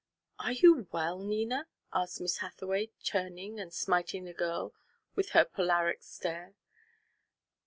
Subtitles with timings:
[0.39, 4.73] "Are you well, Nina?" asked Miss Hathaway, turning and smiting the girl
[5.13, 6.55] with her polaric stare.